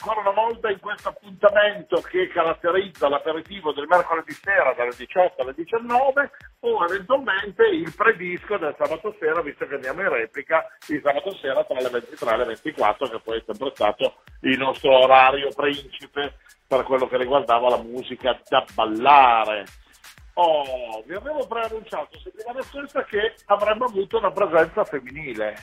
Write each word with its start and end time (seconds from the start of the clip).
ancora 0.00 0.20
una 0.20 0.30
volta 0.30 0.70
in 0.70 0.80
questo 0.80 1.10
appuntamento 1.10 2.00
che 2.00 2.28
caratterizza 2.28 3.08
l'aperitivo 3.08 3.72
del 3.72 3.86
mercoledì 3.86 4.32
sera 4.32 4.72
dalle 4.72 4.94
18 4.96 5.42
alle 5.42 5.54
19 5.54 6.30
o 6.60 6.84
eventualmente 6.84 7.66
il 7.66 7.92
predisco 7.94 8.56
del 8.56 8.74
sabato 8.78 9.14
sera, 9.18 9.42
visto 9.42 9.66
che 9.66 9.74
andiamo 9.74 10.00
in 10.00 10.08
replica 10.08 10.66
il 10.88 11.00
sabato 11.04 11.34
sera 11.36 11.62
tra 11.64 11.78
le 11.78 11.90
23 11.90 12.32
e 12.32 12.36
le 12.36 12.44
24, 12.44 13.08
che 13.08 13.20
poi 13.20 13.38
è 13.38 13.42
sempre 13.44 13.72
stato 13.74 14.14
il 14.40 14.58
nostro 14.58 14.98
orario 14.98 15.50
principe 15.54 16.36
per 16.66 16.82
quello 16.84 17.06
che 17.06 17.18
riguardava 17.18 17.68
la 17.68 17.82
musica 17.82 18.40
da 18.48 18.64
ballare. 18.74 19.66
Oh, 20.34 21.02
vi 21.04 21.14
avevo 21.14 21.46
preannunciato 21.46 22.18
settimana 22.18 22.62
scorsa 22.62 23.04
che 23.04 23.34
avremmo 23.46 23.84
avuto 23.84 24.16
una 24.16 24.30
presenza 24.30 24.84
femminile. 24.84 25.56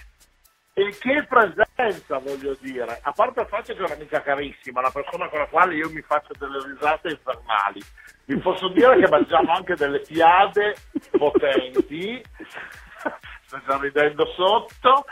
E 0.79 0.95
che 0.99 1.25
presenza, 1.27 2.19
voglio 2.19 2.55
dire, 2.59 2.99
a 3.01 3.11
parte 3.11 3.41
il 3.41 3.47
fatto 3.47 3.73
che 3.73 3.79
è 3.79 3.83
un'amica 3.83 4.21
carissima, 4.21 4.81
una 4.81 4.91
persona 4.91 5.27
con 5.27 5.39
la 5.39 5.47
quale 5.47 5.73
io 5.73 5.89
mi 5.89 6.03
faccio 6.03 6.33
delle 6.37 6.63
risate 6.67 7.09
infernali. 7.09 7.81
Vi 8.25 8.37
posso 8.37 8.67
dire 8.67 8.99
che 8.99 9.09
mangiamo 9.09 9.53
anche 9.53 9.73
delle 9.73 10.05
fiade 10.05 10.75
potenti, 11.09 12.21
sto 13.41 13.59
già 13.65 13.79
ridendo 13.81 14.27
sotto, 14.35 15.05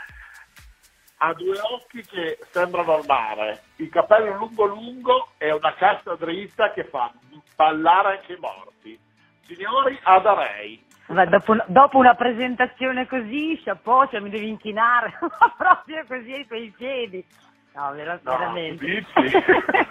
ha 1.16 1.34
due 1.34 1.58
occhi 1.58 2.00
che 2.02 2.38
sembrano 2.52 2.98
al 2.98 3.04
mare, 3.04 3.62
il 3.78 3.88
capello 3.88 4.36
lungo 4.36 4.66
lungo 4.66 5.30
e 5.36 5.50
una 5.50 5.74
cassa 5.74 6.14
dritta 6.14 6.70
che 6.74 6.84
fa 6.84 7.12
ballare 7.56 8.18
anche 8.18 8.34
i 8.34 8.38
morti. 8.38 8.96
Signori, 9.44 9.98
adarei. 10.00 10.85
Vabbè, 10.85 10.85
dopo, 11.06 11.56
dopo, 11.66 11.98
una 11.98 12.14
presentazione 12.14 13.06
così, 13.06 13.60
chapeau, 13.62 14.08
cioè 14.08 14.20
mi 14.20 14.30
devi 14.30 14.48
inchinare 14.48 15.18
proprio 15.56 16.04
così 16.06 16.32
ai 16.32 16.46
tuoi 16.46 16.72
piedi. 16.76 17.24
No, 17.76 17.92
vera- 17.92 18.18
no, 18.22 18.36
veramente. 18.38 19.04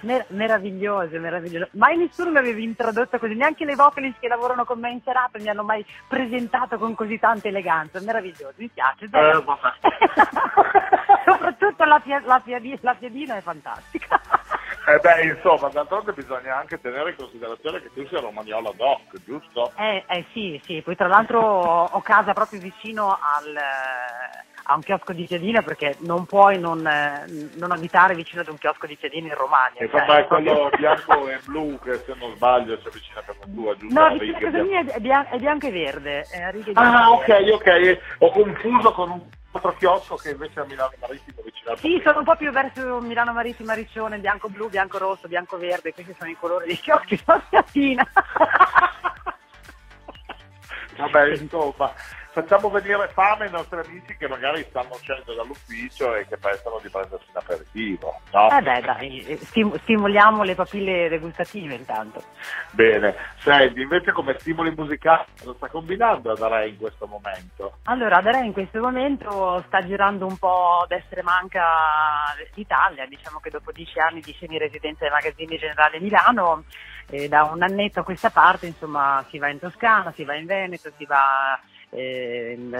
Mer- 0.00 0.26
meraviglioso, 0.28 1.18
meraviglioso. 1.18 1.68
Mai 1.72 1.96
nessuno 1.96 2.30
mi 2.30 2.36
aveva 2.38 2.60
introdotto 2.60 3.18
così, 3.18 3.34
neanche 3.34 3.64
le 3.64 3.74
vocalist 3.74 4.18
che 4.20 4.28
lavorano 4.28 4.66
con 4.66 4.78
me 4.80 4.90
in 4.90 5.00
serata 5.02 5.38
mi 5.38 5.48
hanno 5.48 5.64
mai 5.64 5.82
presentato 6.06 6.76
con 6.76 6.94
così 6.94 7.18
tanta 7.18 7.48
eleganza. 7.48 8.00
Meraviglioso, 8.00 8.52
mi 8.56 8.68
piace. 8.68 9.06
Eh, 9.06 9.10
Soprattutto 11.24 11.84
la, 11.84 12.00
fia- 12.00 12.22
la, 12.24 12.38
fia- 12.40 12.60
la 12.80 12.94
fiadina 12.94 13.36
è 13.36 13.40
fantastica. 13.40 14.20
Eh 14.86 14.98
beh, 14.98 15.22
insomma, 15.22 15.68
d'altronde 15.68 16.12
bisogna 16.12 16.56
anche 16.56 16.80
tenere 16.80 17.10
in 17.10 17.16
considerazione 17.16 17.80
che 17.80 17.90
tu 17.94 18.06
sei 18.08 18.20
romagnola 18.20 18.72
doc, 18.76 19.00
giusto? 19.24 19.72
Eh, 19.76 20.04
eh 20.06 20.24
sì, 20.32 20.60
sì, 20.64 20.82
poi 20.82 20.96
tra 20.96 21.06
l'altro 21.06 21.40
ho 21.40 22.00
casa 22.02 22.32
proprio 22.32 22.60
vicino 22.60 23.08
al, 23.10 23.56
a 24.70 24.74
un 24.74 24.82
chiosco 24.82 25.12
di 25.12 25.26
piadina 25.26 25.62
perché 25.62 25.96
non 26.00 26.26
puoi 26.26 26.60
non, 26.60 26.86
eh, 26.86 27.24
non, 27.56 27.72
abitare 27.72 28.14
vicino 28.14 28.42
ad 28.42 28.48
un 28.48 28.56
chiosco 28.56 28.86
di 28.86 28.96
piadina 28.96 29.26
in 29.26 29.34
Romagna. 29.34 29.80
Insomma, 29.80 30.06
cioè, 30.06 30.20
è 30.20 30.26
quello 30.26 30.70
bianco 30.76 31.28
e 31.28 31.40
blu 31.44 31.78
che 31.82 31.96
se 32.06 32.14
non 32.16 32.32
sbaglio 32.36 32.78
c'è 32.78 32.88
vicino 32.90 33.18
a 33.18 33.22
casa 33.22 33.40
tua, 33.52 33.76
giusto? 33.76 34.00
No, 34.00 34.12
vicino 34.12 34.36
a 34.36 34.40
casa 34.40 34.62
mia 34.62 34.80
è, 34.86 35.00
bian- 35.00 35.26
è 35.28 35.38
bianco 35.38 35.66
e 35.66 35.70
verde. 35.72 36.24
ah, 36.74 37.10
ok, 37.10 37.48
ok, 37.52 37.98
ho 38.18 38.30
confuso 38.30 38.92
con 38.92 39.10
un 39.10 39.20
altro 39.50 39.74
chiosco 39.74 40.14
che 40.14 40.30
invece 40.30 40.60
è 40.60 40.62
a 40.62 40.66
Milano 40.66 40.92
Marittimo 41.00 41.42
vicino 41.42 41.76
Sì, 41.76 42.00
sono 42.04 42.18
un 42.18 42.24
po' 42.24 42.36
più 42.36 42.52
verso 42.52 43.00
Milano 43.00 43.32
Marittimo 43.32 43.72
Riccione, 43.72 44.18
bianco-blu, 44.18 44.68
bianco-rosso, 44.68 45.26
bianco-verde, 45.26 45.92
questi 45.92 46.14
sono 46.16 46.30
i 46.30 46.36
colori 46.38 46.66
dei 46.66 46.78
chioschi 46.78 47.16
di 47.26 47.40
Piatina. 47.50 48.06
Vabbè, 50.96 51.28
insomma, 51.30 51.92
facciamo 52.32 52.70
venire 52.70 53.08
fame 53.08 53.46
ai 53.46 53.50
nostri 53.50 53.80
amici 53.80 54.16
che 54.16 54.28
magari 54.28 54.64
stanno 54.68 54.90
uscendo 54.92 55.34
dall'ufficio 55.34 56.14
e 56.14 56.26
che 56.26 56.36
pensano 56.36 56.78
di 56.82 56.88
prendersi 56.88 57.26
un 57.30 57.36
aperitivo. 57.36 58.20
No? 58.32 58.50
Eh 58.50 58.62
beh, 58.62 58.80
dai, 58.80 59.38
stim- 59.42 59.76
stimoliamo 59.80 60.42
le 60.42 60.54
papille 60.54 61.08
degustative 61.08 61.74
intanto. 61.74 62.22
Bene, 62.70 63.14
senti, 63.38 63.80
invece 63.80 64.12
come 64.12 64.36
stimoli 64.38 64.72
musicali 64.74 65.24
cosa 65.38 65.54
sta 65.54 65.68
combinando 65.68 66.32
Adarei 66.32 66.70
in 66.70 66.78
questo 66.78 67.06
momento? 67.06 67.78
Allora, 67.84 68.18
Adarei 68.18 68.46
in 68.46 68.52
questo 68.52 68.80
momento 68.80 69.62
sta 69.66 69.84
girando 69.84 70.26
un 70.26 70.36
po' 70.38 70.84
d'essere 70.88 71.22
manca 71.22 71.64
l'Italia, 72.54 73.06
diciamo 73.06 73.40
che 73.40 73.50
dopo 73.50 73.72
dieci 73.72 73.98
anni 73.98 74.20
di 74.20 74.34
semi-residenza 74.38 75.04
ai 75.04 75.10
magazzini 75.10 75.58
generali 75.58 75.98
Milano, 75.98 76.64
eh, 77.10 77.28
da 77.28 77.42
un 77.44 77.62
annetto 77.62 78.00
a 78.00 78.04
questa 78.04 78.30
parte, 78.30 78.66
insomma, 78.66 79.24
si 79.28 79.38
va 79.38 79.48
in 79.48 79.58
Toscana, 79.58 80.12
si 80.12 80.24
va 80.24 80.34
in 80.36 80.46
Veneto, 80.46 80.90
si 80.96 81.04
va 81.06 81.58
eh, 81.90 82.54
in, 82.56 82.74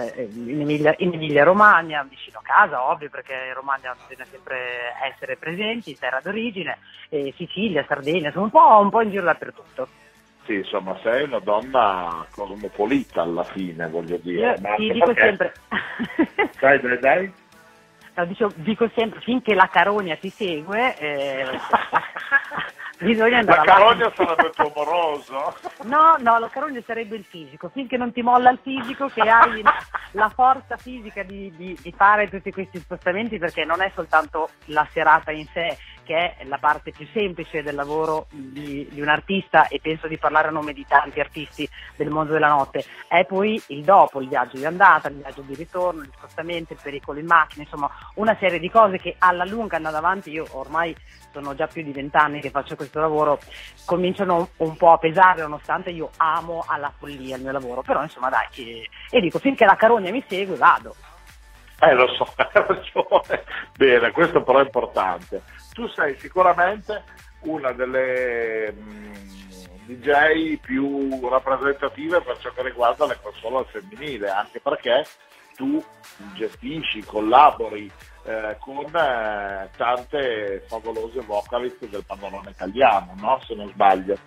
Emilia, 0.61 0.95
in, 0.99 1.13
Emilia, 1.13 1.43
Romagna, 1.43 2.05
vicino 2.07 2.39
a 2.39 2.43
casa, 2.43 2.89
ovvio, 2.89 3.09
perché 3.09 3.33
in 3.47 3.53
Romagna 3.53 3.95
bisogna 4.07 4.25
sempre 4.29 4.93
essere 5.11 5.35
presenti, 5.35 5.97
terra 5.97 6.19
d'origine, 6.21 6.77
eh, 7.09 7.33
Sicilia, 7.35 7.85
Sardegna, 7.87 8.27
insomma 8.27 8.45
un 8.45 8.51
po', 8.51 8.79
un 8.81 8.89
po' 8.89 9.01
in 9.01 9.09
giro 9.09 9.23
dappertutto. 9.23 9.87
Sì, 10.45 10.55
insomma, 10.55 10.97
sei 11.03 11.23
una 11.23 11.39
donna 11.39 12.25
cosmopolita 12.31 13.21
alla 13.21 13.43
fine, 13.43 13.87
voglio 13.87 14.17
dire. 14.17 14.57
Io, 14.59 14.75
sì, 14.77 14.91
dico 14.91 15.13
perché... 15.13 15.21
sempre. 15.21 15.53
dai, 16.59 16.79
dai, 16.79 16.99
dai. 16.99 17.33
No, 18.15 18.25
dico, 18.25 18.51
dico, 18.55 18.89
sempre, 18.95 19.19
finché 19.21 19.53
la 19.53 19.69
carogna 19.71 20.15
ti 20.15 20.29
segue, 20.29 20.97
eh, 20.97 21.45
bisogna 23.01 23.39
andare 23.39 23.65
La 23.65 23.73
carogna 23.73 24.11
sarebbe 24.15 24.47
il 24.47 24.53
tuo 24.53 24.71
moroso? 24.75 25.55
No, 25.83 26.15
no, 26.19 26.39
la 26.39 26.47
carogna 26.49 26.79
sarebbe 26.85 27.15
il 27.15 27.23
fisico. 27.23 27.69
Finché 27.69 27.97
non 27.97 28.11
ti 28.11 28.21
molla 28.21 28.51
il 28.51 28.59
fisico, 28.61 29.07
che 29.07 29.21
hai 29.21 29.63
la 30.11 30.29
forza 30.29 30.77
fisica 30.77 31.23
di, 31.23 31.51
di, 31.55 31.77
di 31.81 31.91
fare 31.91 32.29
tutti 32.29 32.51
questi 32.51 32.79
spostamenti, 32.79 33.39
perché 33.39 33.65
non 33.65 33.81
è 33.81 33.91
soltanto 33.95 34.49
la 34.65 34.87
serata 34.91 35.31
in 35.31 35.45
sé, 35.47 35.77
che 36.03 36.35
è 36.35 36.43
la 36.45 36.57
parte 36.57 36.91
più 36.91 37.07
semplice 37.13 37.63
del 37.63 37.75
lavoro 37.75 38.27
di, 38.29 38.87
di, 38.89 39.01
un 39.01 39.07
artista 39.07 39.67
e 39.67 39.79
penso 39.81 40.07
di 40.07 40.17
parlare 40.17 40.47
a 40.47 40.51
nome 40.51 40.73
di 40.73 40.85
tanti 40.87 41.19
artisti 41.19 41.67
del 41.95 42.09
mondo 42.09 42.33
della 42.33 42.49
notte, 42.49 42.83
è 43.07 43.25
poi 43.25 43.61
il 43.67 43.83
dopo, 43.83 44.21
il 44.21 44.27
viaggio 44.27 44.57
di 44.57 44.65
andata, 44.65 45.09
il 45.09 45.15
viaggio 45.15 45.41
di 45.41 45.55
ritorno, 45.55 46.03
gli 46.03 46.09
spostamenti, 46.15 46.73
il 46.73 46.79
pericolo 46.81 47.19
in 47.19 47.25
macchina, 47.25 47.63
insomma 47.63 47.89
una 48.15 48.35
serie 48.39 48.59
di 48.59 48.69
cose 48.69 48.97
che 48.97 49.15
alla 49.19 49.45
lunga 49.45 49.77
andando 49.77 49.97
avanti, 49.97 50.31
io 50.31 50.45
ormai 50.51 50.95
sono 51.31 51.55
già 51.55 51.67
più 51.67 51.83
di 51.83 51.91
vent'anni 51.91 52.41
che 52.41 52.49
faccio 52.49 52.75
questo 52.75 52.99
lavoro, 52.99 53.39
cominciano 53.85 54.49
un 54.57 54.75
po' 54.75 54.91
a 54.91 54.97
pesare 54.97 55.41
nonostante 55.41 55.89
io 55.89 56.09
amo 56.17 56.63
alla 56.67 56.91
follia 56.97 57.37
il 57.37 57.41
mio 57.41 57.51
lavoro, 57.51 57.81
però 57.81 58.01
insomma 58.03 58.29
dai, 58.29 58.87
e 59.09 59.21
dico 59.21 59.39
finché 59.39 59.65
la 59.65 59.75
carogna 59.75 60.11
mi 60.11 60.23
segue 60.27 60.55
vado. 60.55 60.95
Eh 61.81 61.93
lo 61.93 62.07
so, 62.13 62.31
hai 62.37 62.47
ragione. 62.53 63.43
Bene, 63.75 64.11
questo 64.11 64.43
però 64.43 64.59
è 64.59 64.63
importante. 64.63 65.41
Tu 65.73 65.87
sei 65.89 66.17
sicuramente 66.19 67.03
una 67.41 67.71
delle 67.71 68.71
mh, 68.71 68.81
mm, 68.81 69.13
DJ 69.85 70.59
più 70.59 71.27
rappresentative 71.27 72.21
per 72.21 72.37
ciò 72.37 72.51
che 72.51 72.63
riguarda 72.63 73.07
le 73.07 73.17
console 73.21 73.57
al 73.57 73.65
femminile, 73.65 74.29
anche 74.29 74.59
perché 74.59 75.05
tu 75.55 75.83
gestisci, 76.35 77.03
collabori 77.03 77.91
eh, 78.23 78.57
con 78.59 78.85
eh, 78.85 79.69
tante 79.75 80.63
favolose 80.67 81.21
vocalist 81.21 81.87
del 81.87 82.05
panorama 82.05 82.49
italiano, 82.49 83.13
no? 83.17 83.39
se 83.45 83.55
non 83.55 83.69
sbaglio. 83.69 84.17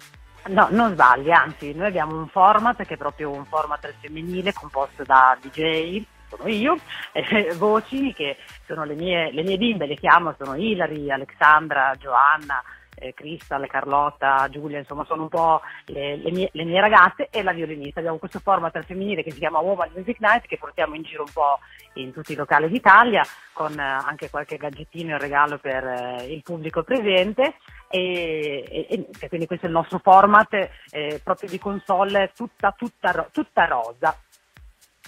No, 0.46 0.68
non 0.70 0.92
sbagli, 0.92 1.30
anzi, 1.30 1.72
noi 1.72 1.86
abbiamo 1.86 2.18
un 2.18 2.28
format 2.28 2.84
che 2.84 2.94
è 2.94 2.98
proprio 2.98 3.30
un 3.30 3.46
format 3.46 3.94
femminile 4.00 4.52
composto 4.52 5.02
da 5.02 5.38
DJ, 5.40 6.04
sono 6.36 6.48
io, 6.48 6.76
eh, 7.12 7.54
voci 7.56 8.12
che 8.12 8.36
sono 8.66 8.84
le 8.84 8.94
mie, 8.94 9.32
le 9.32 9.42
mie 9.42 9.56
bimbe, 9.56 9.86
le 9.86 9.96
chiamo, 9.96 10.34
sono 10.38 10.54
Hilary, 10.54 11.10
Alexandra, 11.10 11.94
Giovanna, 11.98 12.62
eh, 12.96 13.12
Crystal, 13.12 13.66
Carlotta, 13.66 14.48
Giulia, 14.50 14.78
insomma 14.78 15.04
sono 15.04 15.22
un 15.22 15.28
po' 15.28 15.60
le, 15.86 16.16
le, 16.16 16.30
mie, 16.30 16.48
le, 16.52 16.64
mie, 16.64 16.80
ragazze 16.80 17.28
e 17.30 17.42
la 17.42 17.52
violinista. 17.52 17.98
Abbiamo 18.00 18.18
questo 18.18 18.38
format 18.38 18.74
al 18.76 18.84
femminile 18.84 19.22
che 19.22 19.32
si 19.32 19.38
chiama 19.38 19.58
Woman 19.58 19.90
Music 19.94 20.20
Night 20.20 20.46
che 20.46 20.58
portiamo 20.58 20.94
in 20.94 21.02
giro 21.02 21.24
un 21.24 21.32
po' 21.32 21.58
in 21.94 22.12
tutti 22.12 22.32
i 22.32 22.36
locali 22.36 22.68
d'Italia 22.68 23.22
con 23.52 23.78
eh, 23.78 23.82
anche 23.82 24.30
qualche 24.30 24.56
gadgettino 24.56 25.10
in 25.10 25.18
regalo 25.18 25.58
per 25.58 25.84
eh, 25.84 26.32
il 26.32 26.42
pubblico 26.42 26.82
presente 26.82 27.56
e, 27.88 28.64
e, 28.68 29.06
e, 29.20 29.28
quindi 29.28 29.46
questo 29.46 29.66
è 29.66 29.68
il 29.68 29.74
nostro 29.74 29.98
format 29.98 30.52
eh, 30.90 31.20
proprio 31.22 31.48
di 31.48 31.58
console 31.58 32.32
tutta, 32.34 32.72
tutta, 32.76 33.28
tutta 33.30 33.64
rosa. 33.66 34.16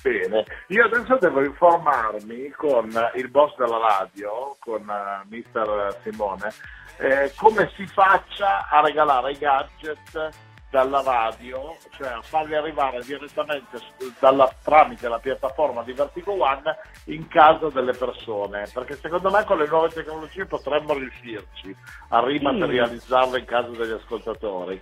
Bene, 0.03 0.45
io 0.69 0.85
adesso 0.85 1.17
devo 1.17 1.43
informarmi 1.43 2.51
con 2.51 2.89
il 3.15 3.29
boss 3.29 3.57
della 3.57 3.79
radio, 3.79 4.57
con 4.61 4.83
uh, 4.83 5.29
mister 5.29 5.99
Simone, 6.03 6.53
eh, 6.99 7.33
come 7.37 7.71
si 7.75 7.87
faccia 7.87 8.69
a 8.69 8.81
regalare 8.81 9.33
i 9.33 9.39
gadget 9.39 10.31
dalla 10.71 11.03
radio, 11.03 11.77
cioè 11.97 12.09
a 12.09 12.23
farli 12.23 12.55
arrivare 12.55 13.01
direttamente 13.03 13.81
dalla, 14.19 14.53
tramite 14.63 15.09
la 15.09 15.19
piattaforma 15.19 15.83
di 15.83 15.93
Vertigo 15.93 16.41
One 16.41 16.77
in 17.07 17.27
casa 17.29 17.69
delle 17.71 17.93
persone, 17.93 18.69
perché 18.73 18.97
secondo 18.97 19.31
me 19.31 19.45
con 19.45 19.59
le 19.59 19.67
nuove 19.67 19.89
tecnologie 19.89 20.45
potremmo 20.45 20.95
riuscirci 20.95 21.75
a 22.09 22.25
rimaterializzarle 22.25 23.39
in 23.39 23.45
casa 23.45 23.71
degli 23.71 23.93
ascoltatori. 23.93 24.81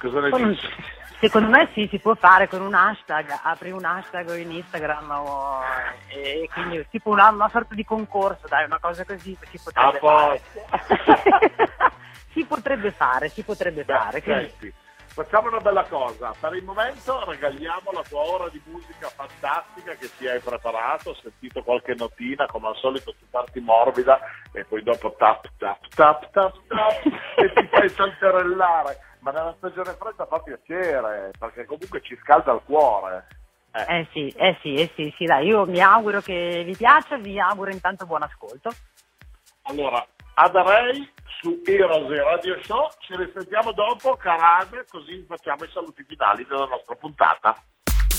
Cosa 0.00 0.20
ne 0.20 0.30
dici? 0.30 0.66
Secondo 1.20 1.50
me 1.50 1.68
sì, 1.74 1.86
si 1.90 1.98
può 1.98 2.14
fare 2.14 2.48
con 2.48 2.62
un 2.62 2.72
hashtag, 2.72 3.40
apri 3.42 3.70
un 3.70 3.84
hashtag 3.84 4.38
in 4.38 4.52
Instagram 4.52 5.10
o, 5.10 5.60
e 6.08 6.48
quindi 6.50 6.86
tipo 6.88 7.10
una, 7.10 7.28
una, 7.28 7.50
sorta 7.50 7.74
di 7.74 7.84
concorso, 7.84 8.46
dai, 8.48 8.64
una 8.64 8.78
cosa 8.78 9.04
così 9.04 9.36
si 9.50 9.60
potrebbe 9.62 9.98
fare. 9.98 10.40
si 12.32 12.42
potrebbe 12.46 12.90
fare, 12.92 13.28
si 13.28 13.42
potrebbe 13.42 13.84
Beh, 13.84 13.92
fare. 13.92 14.22
Quindi... 14.22 14.74
Facciamo 15.12 15.48
una 15.48 15.58
bella 15.58 15.84
cosa, 15.84 16.32
per 16.38 16.54
il 16.54 16.64
momento 16.64 17.28
regaliamo 17.28 17.90
la 17.92 18.02
tua 18.08 18.20
ora 18.20 18.48
di 18.48 18.62
musica 18.64 19.08
fantastica 19.08 19.92
che 19.96 20.08
ti 20.16 20.26
hai 20.26 20.38
preparato, 20.38 21.10
ho 21.10 21.14
sentito 21.20 21.62
qualche 21.62 21.94
notina 21.94 22.46
come 22.46 22.68
al 22.68 22.76
solito 22.76 23.12
tu 23.18 23.26
parti 23.28 23.60
morbida 23.60 24.20
e 24.52 24.64
poi 24.64 24.82
dopo 24.84 25.14
tap 25.18 25.50
tap 25.58 25.86
tap 25.88 26.30
tap 26.30 26.56
tap 26.68 27.04
e 27.36 27.52
ti 27.52 27.66
fai 27.66 27.88
salterellare 27.90 29.09
ma 29.20 29.30
nella 29.30 29.54
stagione 29.58 29.96
fredda 29.98 30.26
fa 30.26 30.38
piacere, 30.40 31.30
perché 31.38 31.64
comunque 31.64 32.00
ci 32.02 32.18
scalda 32.22 32.52
il 32.52 32.62
cuore. 32.64 33.26
Eh. 33.72 33.98
eh 33.98 34.08
sì, 34.12 34.28
eh 34.36 34.58
sì, 34.62 34.74
eh 34.74 34.90
sì, 34.96 35.14
sì, 35.16 35.24
dai, 35.26 35.46
io 35.46 35.64
mi 35.64 35.80
auguro 35.80 36.20
che 36.20 36.62
vi 36.64 36.74
piaccia, 36.76 37.16
vi 37.18 37.38
auguro 37.38 37.70
intanto 37.70 38.06
buon 38.06 38.22
ascolto. 38.22 38.70
Allora, 39.62 40.04
Adarei 40.34 41.08
su 41.40 41.60
Heroes 41.64 42.08
Radio 42.08 42.60
Show, 42.62 42.88
ci 43.00 43.14
risentiamo 43.16 43.72
dopo, 43.72 44.16
carade, 44.16 44.84
così 44.88 45.24
facciamo 45.28 45.64
i 45.64 45.70
saluti 45.72 46.04
finali 46.04 46.46
della 46.48 46.66
nostra 46.66 46.94
puntata. 46.96 47.54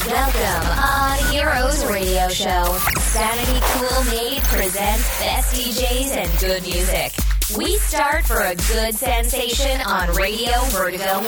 Welcome 0.06 0.68
on 0.78 1.34
Heroes 1.34 1.86
Radio 1.88 2.28
Show. 2.30 2.78
Sanity 2.98 3.60
Cool 3.74 4.04
Made 4.06 4.42
presents 4.50 5.20
best 5.20 5.54
DJs 5.54 6.18
and 6.18 6.40
good 6.40 6.64
music. 6.64 7.41
We 7.58 7.76
start 7.78 8.26
for 8.26 8.40
a 8.40 8.56
good 8.56 8.96
sensation 8.96 9.82
on 9.82 10.10
Radio 10.16 10.54
Vertigo 10.70 11.20
1. 11.20 11.26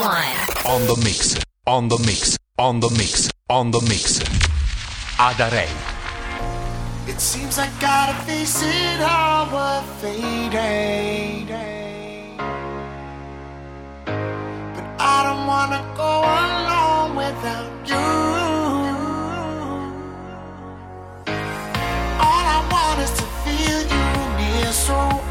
On 0.65 0.85
the 0.87 0.95
mix, 1.03 1.37
on 1.67 1.89
the 1.89 1.97
mix, 1.97 2.37
on 2.57 2.79
the 2.79 2.89
mix, 2.91 3.29
on 3.49 3.71
the 3.71 3.81
mix. 3.81 4.19
Adarei. 5.17 5.67
It 7.09 7.19
seems 7.19 7.59
I 7.59 7.67
gotta 7.81 8.13
face 8.23 8.61
it 8.61 8.99
how 9.01 9.49
we're 9.51 9.83
fading. 9.99 11.47
But 14.75 14.85
I 14.99 15.23
don't 15.25 15.45
wanna 15.45 15.83
go 15.97 16.23
alone 16.39 17.15
without 17.17 17.89
you. 17.89 17.95
All 22.25 22.45
I 22.57 22.59
want 22.71 22.99
is 23.01 23.11
to 23.11 23.25
feel 23.43 23.81
you 23.93 24.05
near 24.37 24.71
so 24.71 25.22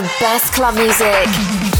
the 0.00 0.10
best 0.18 0.54
club 0.54 0.74
music. 0.76 1.79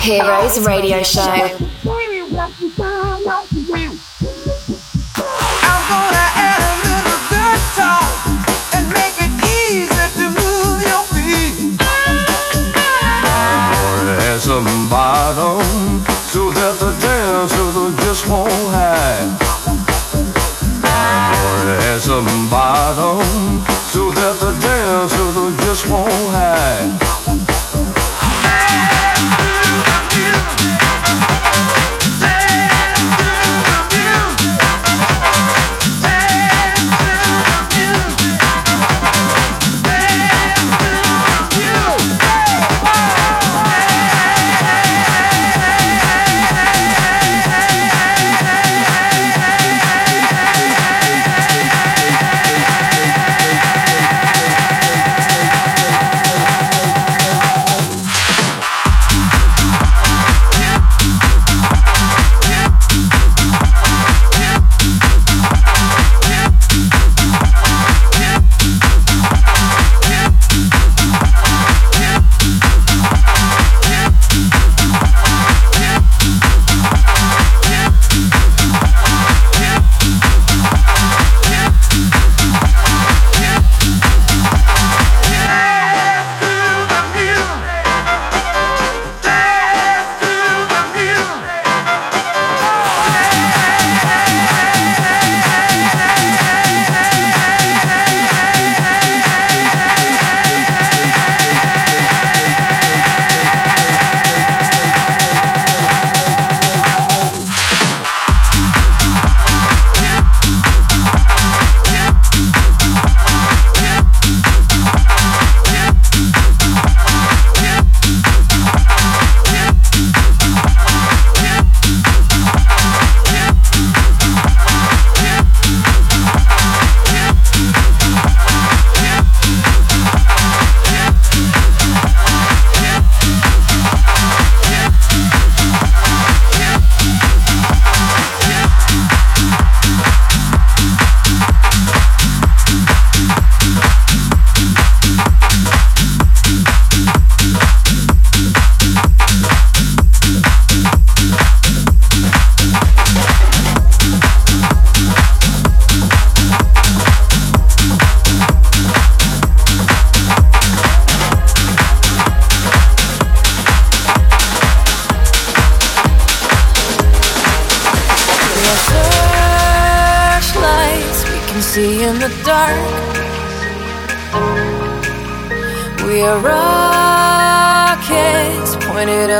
Heroes 0.00 0.64
Radio 0.64 1.02
Show. 1.02 1.20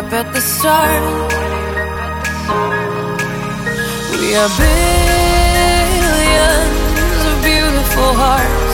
Up 0.01 0.12
at 0.14 0.32
the 0.32 0.40
stars. 0.40 1.09
We 4.16 4.28
are 4.40 4.51
billions 4.64 6.01
of 7.28 7.36
beautiful 7.44 8.11
hearts. 8.22 8.72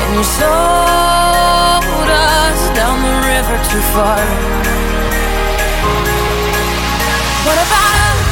And 0.00 0.10
you 0.16 0.24
sold 0.40 2.08
us 2.32 2.60
down 2.78 2.96
the 3.08 3.16
river 3.32 3.56
too 3.70 3.84
far. 3.92 4.24
What 7.46 7.58
about 7.66 7.94
us? 8.08 8.22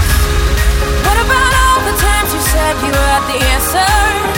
What 1.07 1.19
about 1.27 1.53
all 1.63 1.81
the 1.89 1.97
times 2.07 2.29
you 2.37 2.43
said 2.53 2.75
you 2.87 2.95
had 3.11 3.23
the 3.31 3.39
answers? 3.55 4.32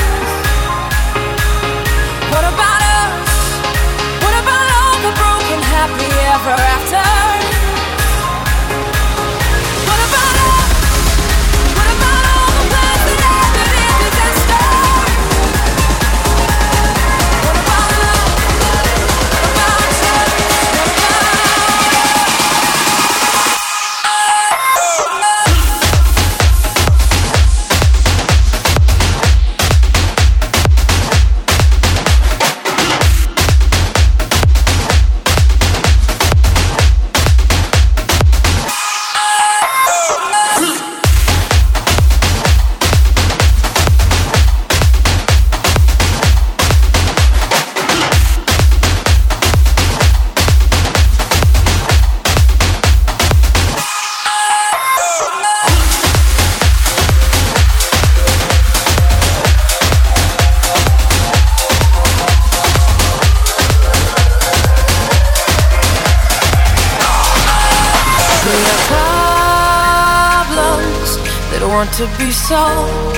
To 72.04 72.18
be 72.18 72.30
solved. 72.30 73.16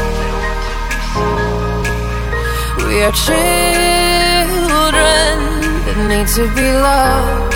We 2.86 3.02
are 3.02 3.14
children 3.26 4.46
that 5.84 5.98
need 6.10 6.28
to 6.38 6.44
be 6.54 6.68
loved. 6.88 7.54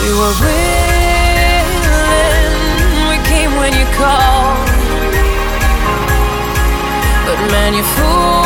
We 0.00 0.10
were 0.20 0.34
willing, 0.44 1.70
we 3.10 3.16
came 3.30 3.52
when 3.60 3.72
you 3.80 3.86
called. 3.98 4.70
But 7.26 7.38
man, 7.50 7.70
you 7.74 7.84
fooled 7.96 8.45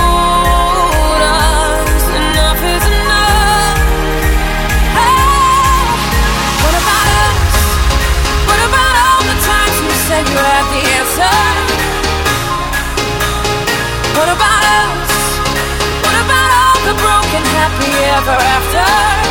making 17.33 17.47
happy 17.47 17.93
ever 18.16 18.37
after. 18.43 19.30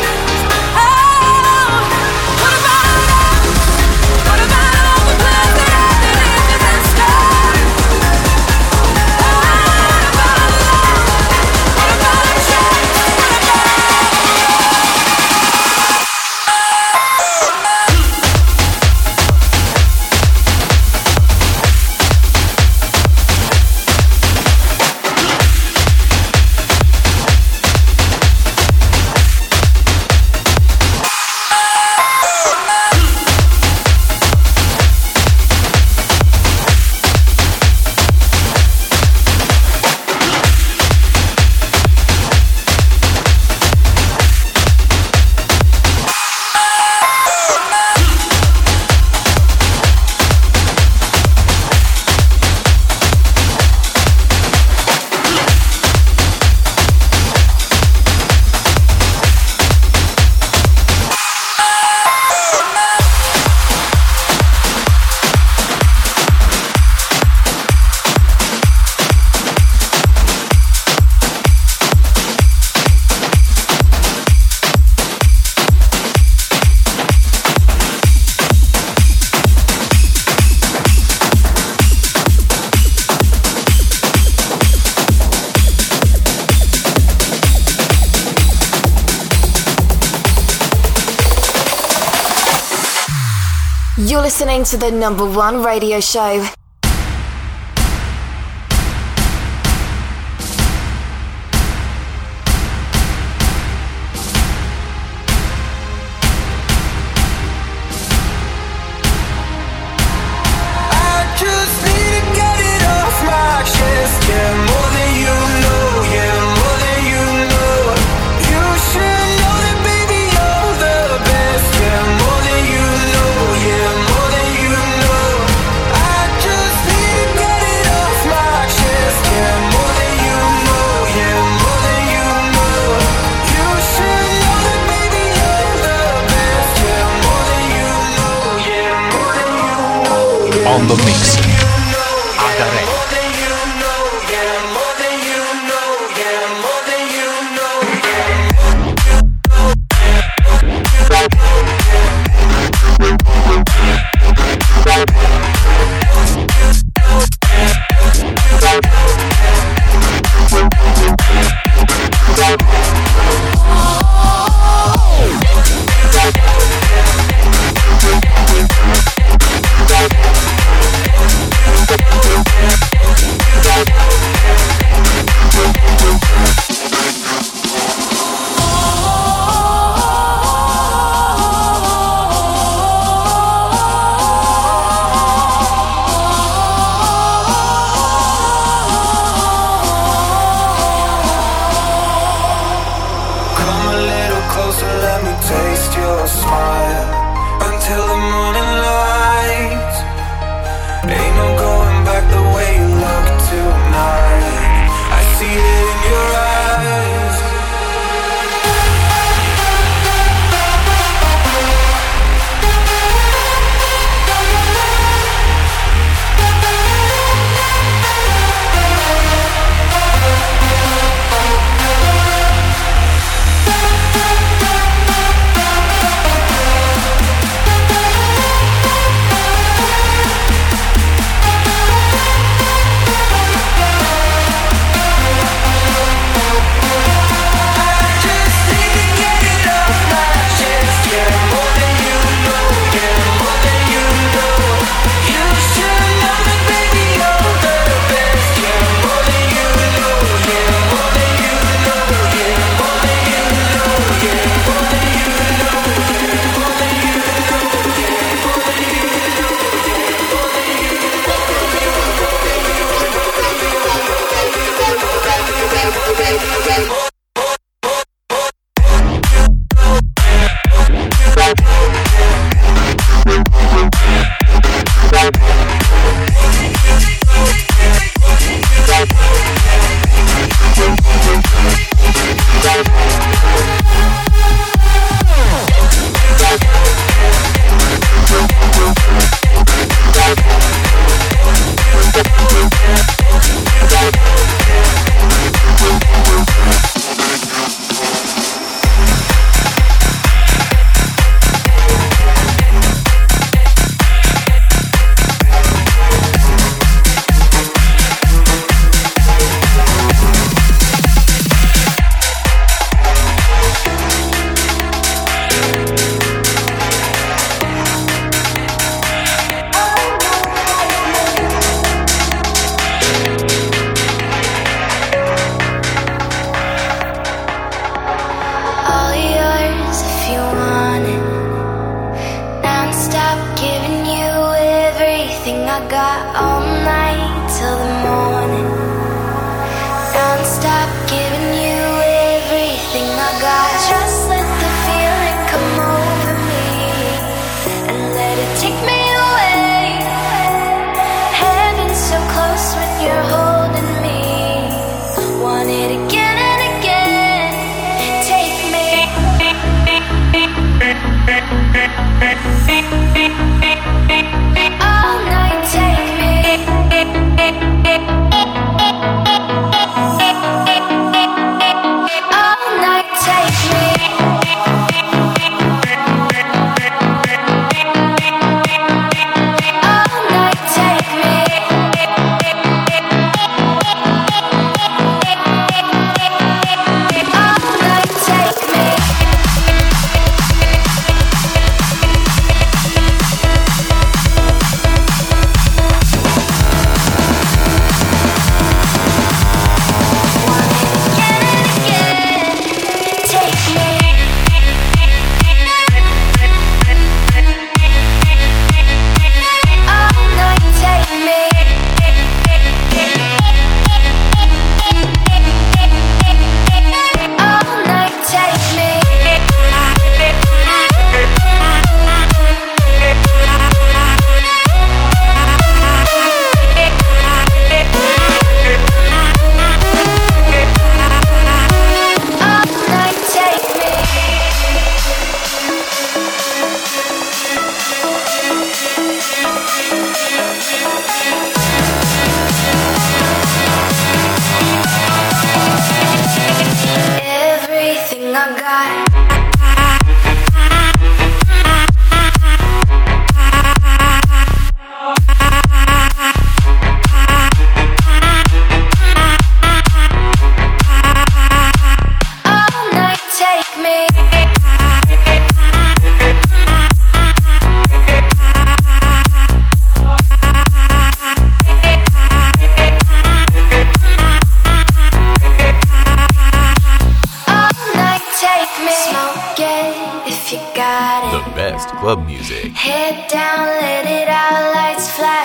listening 94.60 94.80
to 94.80 94.86
the 94.86 95.00
number 95.00 95.26
one 95.26 95.64
radio 95.64 96.00
show. 96.02 96.59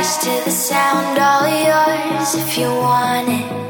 To 0.04 0.44
the 0.44 0.50
sound, 0.50 1.18
all 1.18 1.48
yours 1.48 2.34
if 2.34 2.58
you 2.58 2.68
want 2.68 3.26
it. 3.26 3.63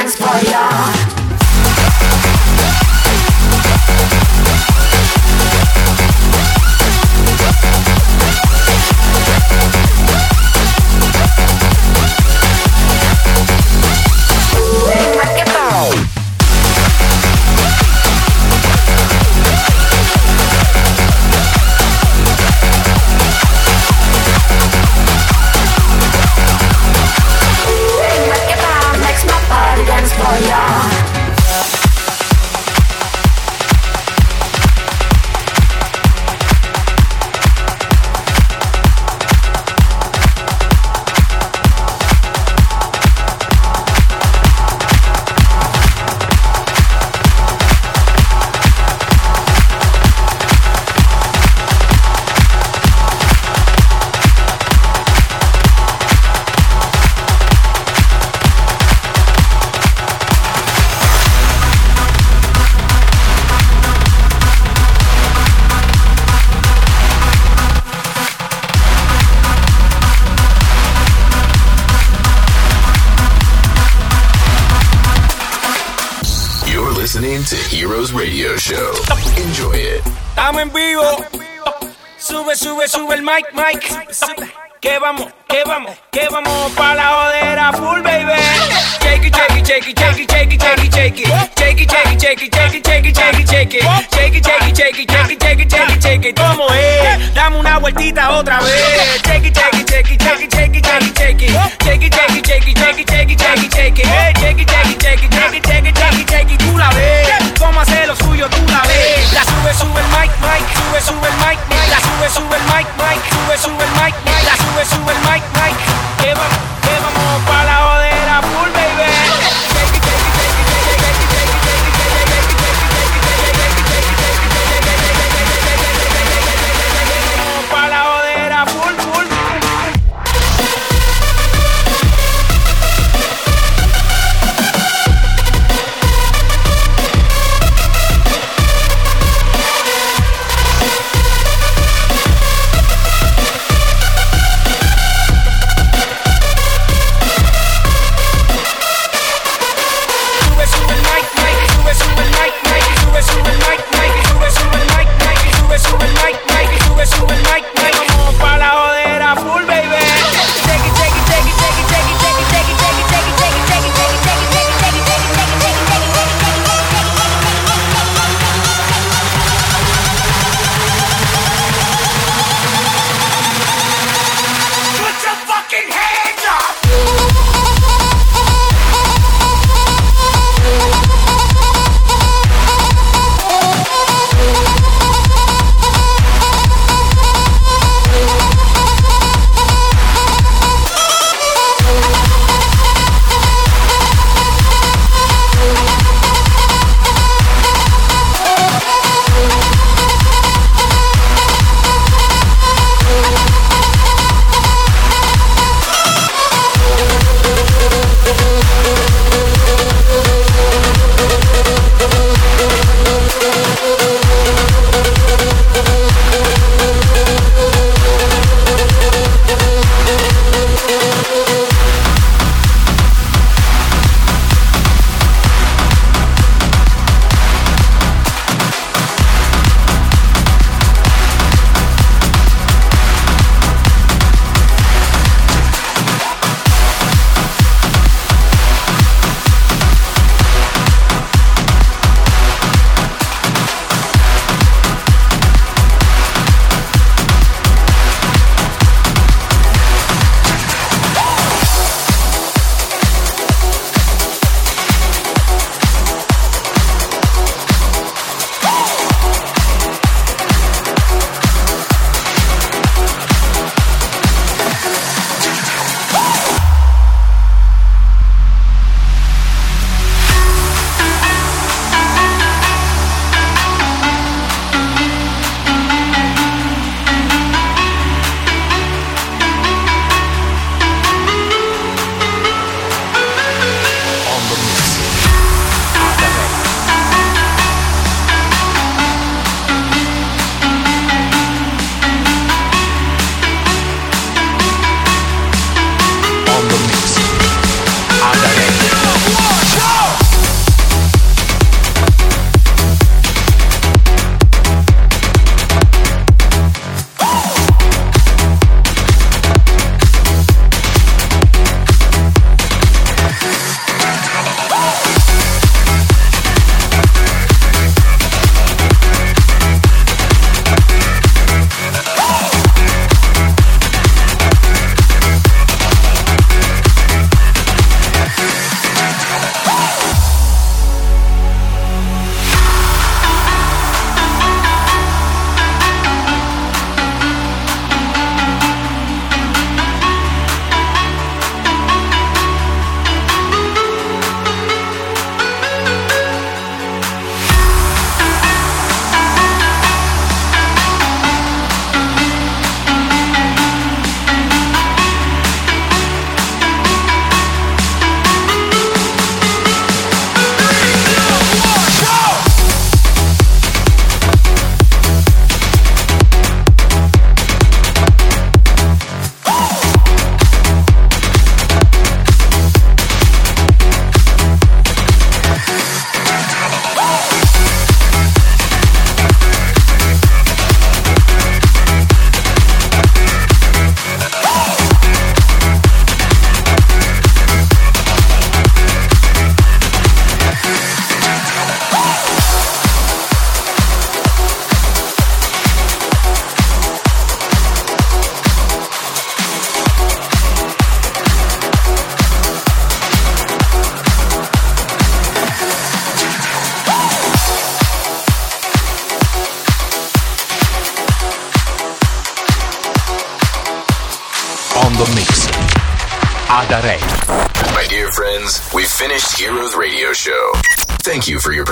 dance 0.00 0.16
for. 0.16 0.49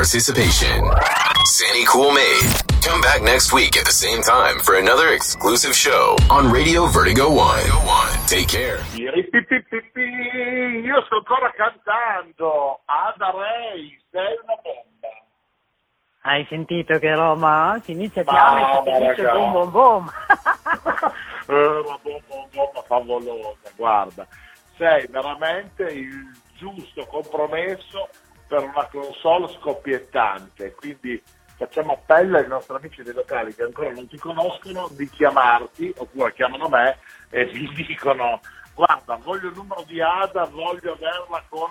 Participation. 0.08 0.80
Sandy 1.44 1.84
Cool 1.84 2.12
Made. 2.12 2.48
Come 2.80 3.02
back 3.02 3.20
next 3.20 3.52
week 3.52 3.76
at 3.76 3.84
the 3.84 3.92
same 3.92 4.22
time 4.22 4.58
for 4.60 4.76
another 4.76 5.12
exclusive 5.12 5.76
show 5.76 6.16
on 6.30 6.50
Radio 6.50 6.86
Vertigo 6.86 7.28
One. 7.28 7.60
Take 8.26 8.48
care. 8.48 8.80
Io 8.96 9.12
sto 11.04 11.16
ancora 11.16 11.52
cantando. 11.52 12.80
Ada 12.86 13.32
Ray, 13.36 14.00
sei 14.10 14.32
una 14.44 14.56
bomba. 14.62 15.12
Hai 16.22 16.46
sentito 16.48 16.98
che 16.98 17.14
Roma 17.14 17.78
si 17.84 17.92
inizia 17.92 18.22
a 18.22 18.24
Ma 18.24 18.32
chiamare 18.32 19.14
e 19.14 19.22
boom 19.22 19.52
boom 19.52 19.70
boom. 19.70 20.10
Eh, 21.48 21.54
una 21.54 21.98
bomba, 22.02 22.46
bomba 22.54 22.82
favolosa, 22.86 23.70
guarda. 23.76 24.26
Sei 24.78 25.06
veramente 25.08 25.82
il 25.84 26.34
giusto 26.56 27.04
compromesso 27.06 28.08
per 28.48 28.62
una 28.62 28.88
console 28.90 29.48
scoppiettante. 29.60 30.74
Quindi 30.74 31.22
facciamo 31.56 31.92
appello 31.92 32.38
ai 32.38 32.48
nostri 32.48 32.76
amici 32.76 33.02
dei 33.02 33.12
locali 33.12 33.54
che 33.54 33.64
ancora 33.64 33.90
non 33.92 34.08
ti 34.08 34.16
conoscono 34.16 34.88
di 34.92 35.08
chiamarti, 35.08 35.94
oppure 35.98 36.32
chiamano 36.32 36.68
me 36.68 36.98
e 37.30 37.44
vi 37.46 37.68
dicono 37.86 38.40
guarda, 38.74 39.16
voglio 39.16 39.48
il 39.48 39.56
numero 39.56 39.82
di 39.86 40.00
Ada, 40.00 40.44
voglio 40.44 40.92
averla 40.92 41.42
con 41.48 41.70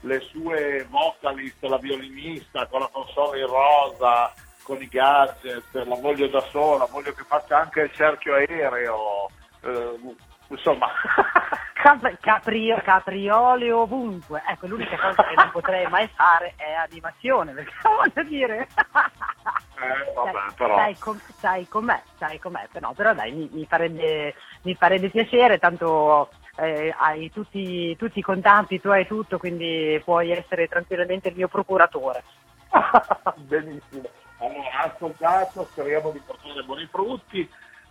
le 0.00 0.20
sue 0.20 0.86
vocalist, 0.90 1.62
la 1.64 1.78
violinista, 1.78 2.66
con 2.66 2.80
la 2.80 2.90
console 2.92 3.40
in 3.40 3.46
rosa, 3.46 4.32
con 4.62 4.80
i 4.80 4.88
gadget, 4.88 5.72
la 5.72 5.96
voglio 5.96 6.28
da 6.28 6.40
sola, 6.50 6.84
voglio 6.84 7.12
che 7.12 7.24
faccia 7.26 7.60
anche 7.60 7.80
il 7.80 7.92
cerchio 7.94 8.34
aereo, 8.34 9.30
eh, 9.62 9.98
insomma, 10.48 10.88
Cap- 11.84 12.18
caprio- 12.20 12.80
capriole 12.82 13.70
ovunque. 13.70 14.42
Ecco, 14.48 14.68
l'unica 14.68 14.96
cosa 14.96 15.22
che 15.22 15.34
non 15.34 15.50
potrei 15.50 15.86
mai 15.88 16.08
fare 16.14 16.54
è 16.56 16.72
animazione, 16.72 17.52
perché 17.52 17.72
voglio 17.84 18.26
dire... 18.26 18.60
eh, 18.62 20.12
vabbè, 20.14 20.54
però. 20.56 20.76
Sai, 20.78 20.96
com- 20.98 21.20
sai 21.40 21.68
com'è, 21.68 22.02
sai 22.16 22.38
com'è, 22.38 22.68
però, 22.72 22.92
però 22.92 23.12
dai, 23.12 23.32
mi, 23.32 23.50
mi 23.52 23.66
farebbe, 23.66 24.34
mi 24.62 24.74
farebbe 24.76 25.10
piacere, 25.10 25.58
tanto 25.58 26.30
eh, 26.56 26.94
hai 26.96 27.30
tutti, 27.30 27.94
tutti 27.96 28.18
i 28.18 28.22
contanti, 28.22 28.80
tu 28.80 28.88
hai 28.88 29.06
tutto, 29.06 29.36
quindi 29.36 30.00
puoi 30.02 30.30
essere 30.30 30.68
tranquillamente 30.68 31.28
il 31.28 31.36
mio 31.36 31.48
procuratore. 31.48 32.24
Benissimo. 33.36 34.08
Allora, 34.38 34.84
ascoltato, 34.84 35.68
speriamo 35.72 36.12
di 36.12 36.22
portare 36.24 36.62
buoni 36.62 36.86
frutti. 36.86 37.46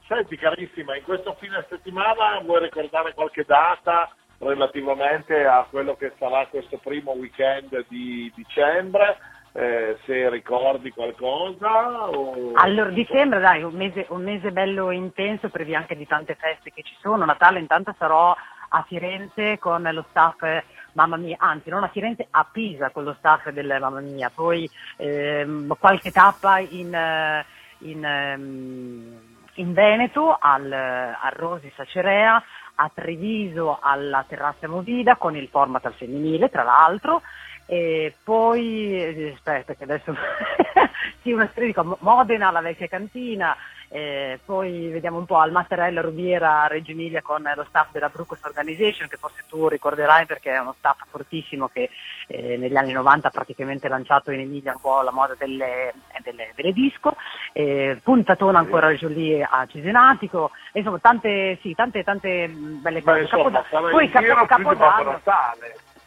Senti 0.08 0.38
carissima, 0.38 0.98
in 0.98 1.04
questo 1.04 1.36
fine 1.40 1.66
settimana 1.70 2.40
vuoi 2.44 2.64
ricordare 2.64 3.14
qualche 3.14 3.46
data 3.46 4.14
relativamente 4.40 5.46
a 5.46 5.66
quello 5.70 5.96
che 5.96 6.12
sarà 6.20 6.46
questo 6.48 6.78
primo 6.78 7.12
weekend 7.12 7.86
di 7.88 8.32
dicembre? 8.36 9.18
Eh, 9.54 9.98
se 10.06 10.30
ricordi 10.30 10.90
qualcosa? 10.92 12.10
O... 12.10 12.52
Allora, 12.56 12.90
dicembre, 12.90 13.40
dai, 13.40 13.64
un 13.64 13.76
mese, 13.76 14.06
un 14.10 14.24
mese 14.24 14.52
bello 14.52 14.92
intenso, 14.92 15.50
previ 15.50 15.76
anche 15.76 15.96
di 15.96 16.08
tante 16.08 16.36
feste 16.36 16.72
che 16.74 16.82
ci 16.84 16.96
sono. 17.00 17.24
Natale 17.24 17.60
intanto 17.60 17.96
sarò 17.98 18.36
a 18.70 18.84
Firenze 18.88 19.58
con 19.60 19.84
lo 19.84 20.04
staff 20.10 20.64
Mamma 20.94 21.18
Mia, 21.18 21.38
anzi 21.40 21.70
non 21.70 21.84
a 21.84 21.88
Firenze, 21.88 22.28
a 22.30 22.46
Pisa 22.52 22.90
con 22.90 23.04
lo 23.04 23.16
staff 23.20 23.50
del 23.50 23.78
Mamma 23.80 24.00
Mia, 24.00 24.32
poi 24.34 24.70
ehm, 24.98 25.76
qualche 25.80 26.12
tappa 26.12 26.58
in, 26.60 26.94
eh, 26.94 27.46
in, 27.80 28.04
ehm, 28.04 29.23
in 29.56 29.74
Veneto 29.74 30.36
al, 30.40 30.72
al 30.72 31.32
Rosi 31.32 31.72
Sacerea, 31.76 32.42
a 32.76 32.92
Treviso 32.94 33.78
alla 33.82 34.26
Terrazza 34.28 34.68
Movida 34.68 35.16
con 35.16 35.36
il 35.36 35.48
format 35.50 35.86
al 35.86 35.94
femminile 35.94 36.50
tra 36.50 36.64
l'altro. 36.64 37.22
E 37.66 38.14
poi 38.24 38.94
eh, 38.98 39.34
aspetta 39.36 39.74
che 39.74 39.84
adesso 39.86 40.14
sì 41.22 41.32
una 41.32 41.50
serie 41.54 41.72
di 41.72 41.96
Modena 42.00 42.52
la 42.52 42.60
vecchia 42.60 42.88
cantina 42.88 43.56
eh, 43.94 44.40
poi 44.44 44.90
vediamo 44.90 45.20
un 45.20 45.26
po' 45.26 45.38
al 45.38 45.52
Mattarella 45.52 46.02
Rubiera 46.02 46.64
a 46.64 46.68
Reggio 46.68 46.92
Emilia 46.92 47.22
con 47.22 47.44
lo 47.56 47.64
staff 47.70 47.92
della 47.92 48.10
Brucos 48.10 48.42
Organization 48.44 49.08
che 49.08 49.18
forse 49.18 49.44
tu 49.48 49.68
ricorderai 49.68 50.26
perché 50.26 50.52
è 50.52 50.58
uno 50.60 50.74
staff 50.80 51.04
fortissimo 51.12 51.68
che 51.68 51.92
eh, 52.26 52.58
negli 52.58 52.76
anni 52.76 52.92
90 52.92 53.28
ha 53.28 53.32
praticamente 53.32 53.88
lanciato 53.88 54.32
in 54.32 54.40
Emilia 54.40 54.72
un 54.74 54.82
po' 54.82 55.02
la 55.02 55.12
moda 55.12 55.36
delle, 55.38 55.94
delle, 56.24 56.54
delle 56.56 56.72
disco. 56.74 57.16
Eh, 57.52 58.00
puntatona 58.02 58.58
ancora 58.58 58.96
giù 58.96 59.08
lì 59.10 59.40
a 59.44 59.68
Cesenatico 59.68 60.50
insomma 60.74 60.98
tante, 60.98 61.60
sì, 61.62 61.76
tante, 61.76 62.04
tante 62.04 62.48
mh, 62.48 62.82
belle 62.82 63.04
cose. 63.04 63.20
insomma, 63.22 63.44
Capoda- 63.44 63.66
sarà 63.70 63.90
poi 63.90 64.10
capo- 64.10 64.46
Capodanno. 64.48 65.22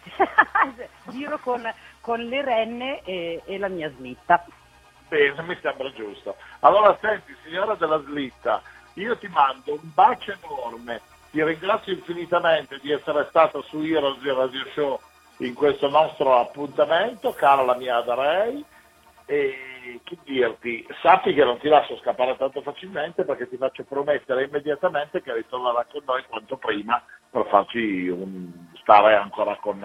giro 1.11 1.39
con, 1.39 1.63
con 2.01 2.21
le 2.21 2.43
renne 2.43 3.03
e, 3.05 3.43
e 3.45 3.59
la 3.59 3.69
mia 3.69 3.91
slitta. 3.97 4.45
Bene, 5.09 5.43
mi 5.43 5.57
sembra 5.61 5.91
giusto. 5.93 6.37
Allora, 6.61 6.97
senti, 7.01 7.35
signora 7.45 7.75
della 7.75 8.01
slitta, 8.03 8.61
io 8.95 9.17
ti 9.19 9.29
mando 9.29 9.73
un 9.75 9.91
bacio 9.95 10.33
enorme, 10.43 11.01
ti 11.31 11.43
ringrazio 11.43 11.93
infinitamente 11.93 12.79
di 12.81 12.91
essere 12.93 13.27
stato 13.29 13.63
su 13.63 13.81
Heroes 13.83 14.19
di 14.19 14.31
Radio 14.31 14.65
Show 14.73 14.99
in 15.39 15.55
questo 15.55 15.89
nostro 15.89 16.39
appuntamento, 16.39 17.33
cara 17.35 17.63
la 17.63 17.77
mia 17.77 17.97
Adarei, 17.97 18.65
e 19.27 20.01
che 20.03 20.17
dirti, 20.25 20.87
sappi 21.03 21.35
che 21.35 21.45
non 21.45 21.59
ti 21.59 21.69
lascio 21.69 21.97
scappare 21.99 22.37
tanto 22.37 22.63
facilmente 22.63 23.25
perché 23.25 23.49
ti 23.49 23.57
faccio 23.57 23.85
promettere 23.85 24.45
immediatamente 24.45 25.21
che 25.23 25.33
ritornerà 25.33 25.85
con 25.91 26.03
noi 26.05 26.25
quanto 26.29 26.57
prima 26.57 27.03
per 27.31 27.47
farci 27.49 28.09
un- 28.09 28.51
stare 28.81 29.15
ancora 29.15 29.57
con 29.57 29.77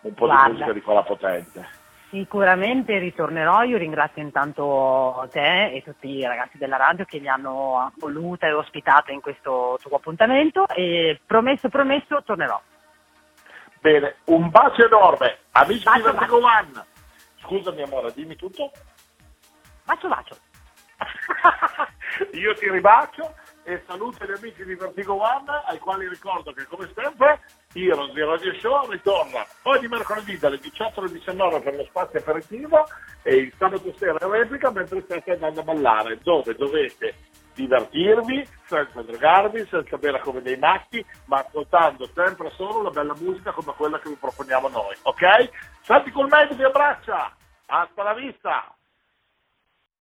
un 0.00 0.14
po' 0.14 0.26
Guarda. 0.26 0.44
di 0.44 0.52
musica 0.52 0.72
di 0.72 0.80
quella 0.82 1.02
potente. 1.02 1.84
Sicuramente 2.10 2.98
ritornerò, 2.98 3.62
io 3.64 3.78
ringrazio 3.78 4.22
intanto 4.22 5.28
te 5.32 5.72
e 5.72 5.82
tutti 5.82 6.08
i 6.08 6.22
ragazzi 6.22 6.56
della 6.56 6.76
radio 6.76 7.04
che 7.04 7.18
mi 7.18 7.26
hanno 7.26 7.92
voluta 7.96 8.46
e 8.46 8.52
ospitata 8.52 9.10
in 9.10 9.20
questo 9.20 9.76
tuo 9.82 9.96
appuntamento 9.96 10.68
e 10.68 11.20
promesso, 11.26 11.68
promesso, 11.68 12.22
tornerò. 12.22 12.60
Bene, 13.80 14.16
un 14.26 14.50
bacio 14.50 14.86
enorme, 14.86 15.38
amici 15.52 15.82
Bacio, 15.82 15.98
di 15.98 16.04
Vertigo 16.04 16.36
One. 16.36 16.84
Scusami 17.42 17.82
amore, 17.82 18.12
dimmi 18.14 18.36
tutto. 18.36 18.70
Bacio, 19.84 20.08
bacio. 20.08 20.36
Io 22.32 22.54
ti 22.54 22.70
ribacio 22.70 23.34
e 23.66 23.82
saluto 23.84 24.24
gli 24.24 24.30
amici 24.30 24.64
di 24.64 24.76
Vertigo 24.76 25.20
One 25.20 25.62
ai 25.66 25.78
quali 25.80 26.08
ricordo 26.08 26.52
che 26.52 26.64
come 26.66 26.88
sempre 26.94 27.40
Heroes 27.72 28.12
di 28.12 28.20
Radio 28.20 28.54
Show 28.60 28.88
ritorna 28.88 29.44
ogni 29.62 29.88
mercoledì 29.88 30.38
dalle 30.38 30.58
18 30.58 31.00
alle 31.00 31.10
19 31.10 31.60
per 31.60 31.74
lo 31.74 31.84
spazio 31.86 32.20
aperitivo 32.20 32.86
e 33.24 33.34
il 33.34 33.52
sabato 33.58 33.92
sera 33.98 34.24
in 34.24 34.30
replica 34.30 34.70
mentre 34.70 35.02
state 35.02 35.32
andando 35.32 35.60
a 35.60 35.64
ballare. 35.64 36.20
Dove 36.22 36.54
dovete 36.54 37.14
divertirvi 37.54 38.46
senza 38.66 39.02
drogarvi, 39.02 39.66
senza 39.66 39.98
bere 39.98 40.20
come 40.20 40.42
dei 40.42 40.58
matti 40.58 41.04
ma 41.24 41.38
ascoltando 41.38 42.08
sempre 42.14 42.52
solo 42.54 42.82
la 42.82 42.90
bella 42.90 43.16
musica 43.18 43.50
come 43.50 43.74
quella 43.76 43.98
che 43.98 44.10
vi 44.10 44.16
proponiamo 44.16 44.68
noi 44.68 44.94
ok? 45.02 45.50
Santi 45.82 46.12
col 46.12 46.28
meglio 46.28 46.54
vi 46.54 46.62
abbraccia! 46.62 47.34
Hasta 47.68 48.02
la 48.04 48.14
vista 48.14 48.75